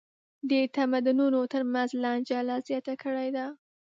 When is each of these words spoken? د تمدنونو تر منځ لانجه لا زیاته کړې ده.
د 0.49 0.51
تمدنونو 0.77 1.39
تر 1.53 1.61
منځ 1.73 1.89
لانجه 2.03 2.39
لا 2.47 2.57
زیاته 2.67 2.93
کړې 3.03 3.29
ده. 3.35 3.45